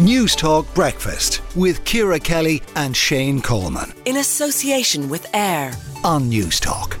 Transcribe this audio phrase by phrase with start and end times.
[0.00, 3.94] News Talk Breakfast with Ciara Kelly and Shane Coleman.
[4.06, 5.70] In association with AIR
[6.02, 6.98] on News Talk.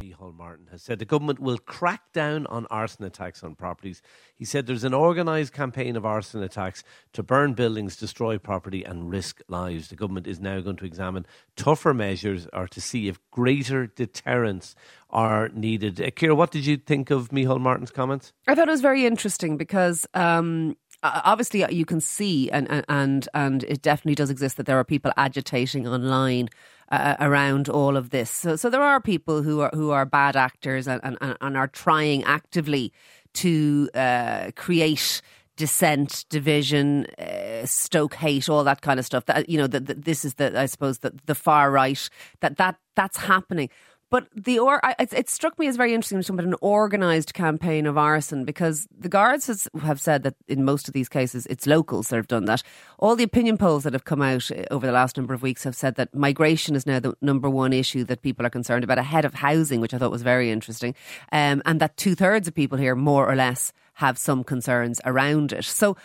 [0.00, 4.00] Micheál Martin has said the government will crack down on arson attacks on properties.
[4.34, 6.82] He said there's an organised campaign of arson attacks
[7.12, 9.88] to burn buildings, destroy property, and risk lives.
[9.88, 14.74] The government is now going to examine tougher measures or to see if greater deterrents
[15.10, 16.00] are needed.
[16.00, 18.32] Uh, Ciara, what did you think of Micheál Martin's comments?
[18.46, 20.76] I thought it was very interesting because um,
[21.24, 24.84] obviously uh, you can see and and and it definitely does exist that there are
[24.84, 26.48] people agitating online
[26.90, 28.30] uh, around all of this.
[28.30, 31.68] So so there are people who are who are bad actors and and, and are
[31.68, 32.92] trying actively
[33.34, 35.20] to uh, create
[35.56, 39.24] dissent, division, uh, stoke hate, all that kind of stuff.
[39.26, 42.08] That you know, that this is the I suppose the the far right
[42.40, 43.70] that that that's happening.
[44.08, 47.34] But the or it, it, struck me as very interesting to talk about an organised
[47.34, 51.44] campaign of arson because the guards has, have said that in most of these cases
[51.46, 52.62] it's locals that have done that.
[53.00, 55.64] All the opinion polls that have come out eh, over the last number of weeks
[55.64, 58.98] have said that migration is now the number one issue that people are concerned about
[58.98, 60.94] ahead of housing, which I thought was very interesting,
[61.32, 65.52] um, and that two thirds of people here more or less have some concerns around
[65.52, 65.64] it.
[65.64, 65.96] So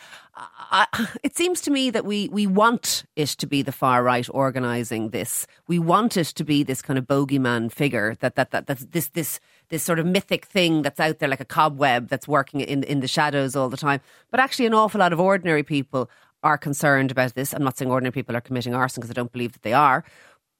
[1.24, 5.10] it seems to me that we, we want it to be the far right organising
[5.10, 5.46] this.
[5.68, 9.10] We want it to be this kind of bogeyman figure that that that that's this
[9.10, 12.84] this this sort of mythic thing that's out there like a cobweb that's working in
[12.84, 14.00] in the shadows all the time.
[14.32, 16.10] But actually, an awful lot of ordinary people
[16.44, 17.54] are concerned about this.
[17.54, 20.06] I'm not saying ordinary people are committing arson because I don't believe that they are.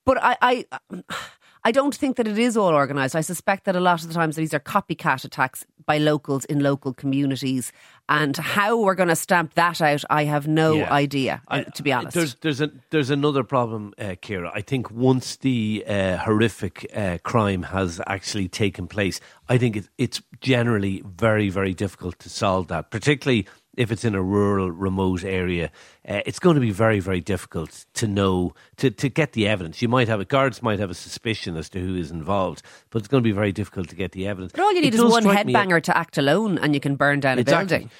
[0.06, 0.66] But I, I
[1.64, 3.16] I don't think that it is all organised.
[3.16, 6.60] I suspect that a lot of the times these are copycat attacks by locals in
[6.60, 7.72] local communities.
[8.10, 10.92] And how we're going to stamp that out, I have no yeah.
[10.92, 12.16] idea, I, to be honest.
[12.16, 14.52] There's, there's, a, there's another problem, uh, Ciara.
[14.54, 19.90] I think once the uh, horrific uh, crime has actually taken place, I think it,
[19.98, 25.24] it's generally very, very difficult to solve that, particularly if it's in a rural, remote
[25.24, 25.72] area,
[26.08, 29.82] uh, it's going to be very, very difficult to know to, to get the evidence.
[29.82, 33.00] You might have a guards might have a suspicion as to who is involved, but
[33.00, 34.52] it's going to be very difficult to get the evidence.
[34.52, 37.20] But all you need it is one headbanger to act alone, and you can burn
[37.20, 37.64] down exactly.
[37.64, 37.92] a building.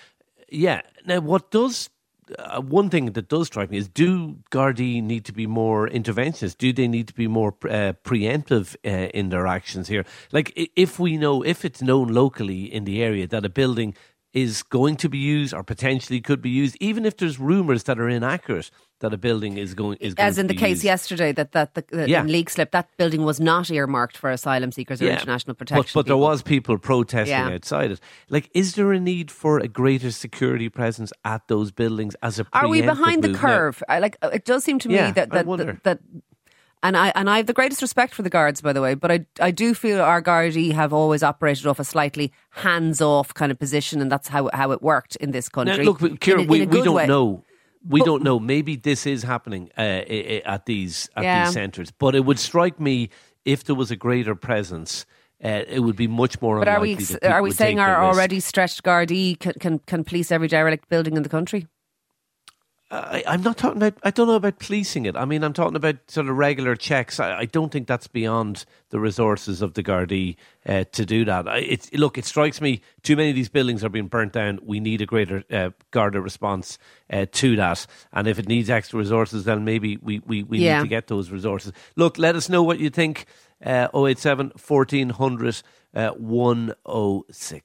[0.50, 0.82] Yeah.
[1.06, 1.90] Now, what does
[2.38, 6.58] uh, one thing that does strike me is do Gardaí need to be more interventionist?
[6.58, 10.06] Do they need to be more uh, preemptive uh, in their actions here?
[10.32, 13.96] Like, if we know, if it's known locally in the area that a building
[14.34, 18.00] is going to be used or potentially could be used, even if there's rumours that
[18.00, 20.84] are inaccurate that a building is going is as in the case used.
[20.84, 22.24] yesterday that that the, the yeah.
[22.24, 25.14] Leixlip that building was not earmarked for asylum seekers or yeah.
[25.14, 25.84] international protection.
[25.94, 27.50] But, but there was people protesting yeah.
[27.50, 28.00] outside it.
[28.30, 32.46] Like, is there a need for a greater security presence at those buildings as a?
[32.54, 33.84] Are we behind the curve?
[33.90, 36.00] I, like it does seem to me that that, that, that
[36.84, 38.96] and I and I have the greatest respect for the guards, by the way.
[38.96, 43.34] But I I do feel our Gardaí have always operated off a slightly hands off
[43.34, 45.78] kind of position, and that's how how it worked in this country.
[45.78, 47.08] Now, look, in, we, we don't way.
[47.08, 47.44] know.
[47.88, 48.40] We but, don't know.
[48.40, 51.46] Maybe this is happening uh, at these at yeah.
[51.46, 53.10] these centres, but it would strike me
[53.46, 55.06] if there was a greater presence.
[55.44, 56.60] Uh, it would be much more.
[56.60, 60.48] But are we are we saying our already stretched Gardaí can, can can police every
[60.48, 61.68] derelict building in the country?
[62.92, 63.94] I, am not talking about.
[64.04, 65.16] I don't know about policing it.
[65.16, 67.22] I mean, I'm talking about sort of regular checks.
[67.22, 70.36] I, I don't think that's beyond the resources of the Gardaí
[70.66, 71.46] uh, to do that.
[71.48, 72.18] It's look.
[72.18, 74.60] It strikes me too many of these buildings are being burnt down.
[74.62, 76.78] We need a greater uh, Garda response
[77.10, 77.88] uh, to that.
[78.12, 80.78] And if it needs extra resources, then maybe we we, we yeah.
[80.78, 81.72] need to get those resources.
[81.96, 83.26] Look, let us know what you think.
[83.64, 85.62] Uh, 087 1400
[85.94, 87.64] 106.